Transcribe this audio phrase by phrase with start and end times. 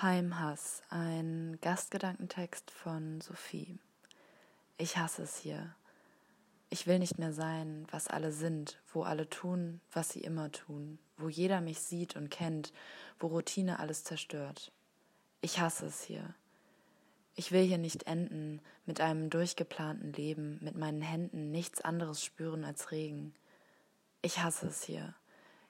[0.00, 3.80] Heimhass, ein Gastgedankentext von Sophie.
[4.76, 5.74] Ich hasse es hier.
[6.70, 11.00] Ich will nicht mehr sein, was alle sind, wo alle tun, was sie immer tun,
[11.16, 12.72] wo jeder mich sieht und kennt,
[13.18, 14.70] wo Routine alles zerstört.
[15.40, 16.32] Ich hasse es hier.
[17.34, 22.64] Ich will hier nicht enden mit einem durchgeplanten Leben, mit meinen Händen nichts anderes spüren
[22.64, 23.34] als Regen.
[24.22, 25.14] Ich hasse es hier.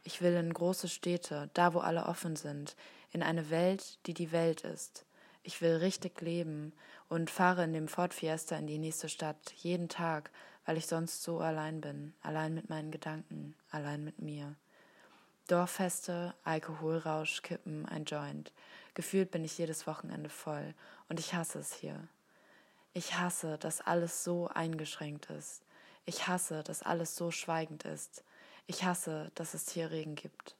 [0.09, 2.77] Ich will in große Städte, da wo alle offen sind,
[3.13, 5.05] in eine Welt, die die Welt ist.
[5.43, 6.73] Ich will richtig leben
[7.11, 10.31] und fahre in dem Ford Fiesta in die nächste Stadt, jeden Tag,
[10.65, 14.55] weil ich sonst so allein bin, allein mit meinen Gedanken, allein mit mir.
[15.47, 18.51] Dorffeste, Alkoholrausch, Kippen, ein Joint.
[18.95, 20.73] Gefühlt bin ich jedes Wochenende voll
[21.11, 22.09] und ich hasse es hier.
[22.95, 25.67] Ich hasse, dass alles so eingeschränkt ist.
[26.07, 28.25] Ich hasse, dass alles so schweigend ist.
[28.71, 30.55] Ich hasse, dass es hier Regen gibt.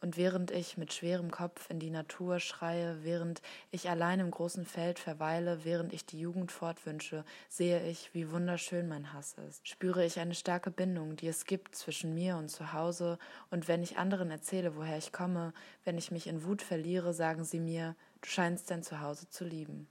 [0.00, 4.64] Und während ich mit schwerem Kopf in die Natur schreie, während ich allein im großen
[4.64, 9.66] Feld verweile, während ich die Jugend fortwünsche, sehe ich, wie wunderschön mein Hass ist.
[9.66, 13.18] Spüre ich eine starke Bindung, die es gibt zwischen mir und zu Hause,
[13.50, 15.52] und wenn ich anderen erzähle, woher ich komme,
[15.82, 19.88] wenn ich mich in Wut verliere, sagen sie mir, du scheinst dein Zuhause zu lieben.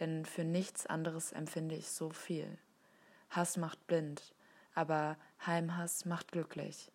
[0.00, 2.58] Denn für nichts anderes empfinde ich so viel.
[3.30, 4.34] Hass macht blind,
[4.74, 6.90] aber Heimhass macht glücklich.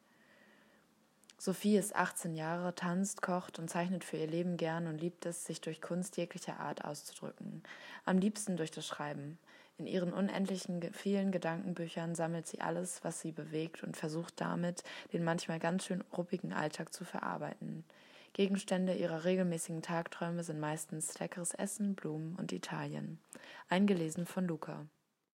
[1.40, 5.46] Sophie ist 18 Jahre, tanzt, kocht und zeichnet für ihr Leben gern und liebt es,
[5.46, 7.62] sich durch Kunst jeglicher Art auszudrücken.
[8.06, 9.38] Am liebsten durch das Schreiben.
[9.78, 15.24] In ihren unendlichen vielen Gedankenbüchern sammelt sie alles, was sie bewegt und versucht damit, den
[15.24, 17.84] manchmal ganz schön ruppigen Alltag zu verarbeiten.
[18.34, 23.20] Gegenstände ihrer regelmäßigen Tagträume sind meistens leckeres Essen, Blumen und Italien.
[23.70, 24.88] Eingelesen von Luca.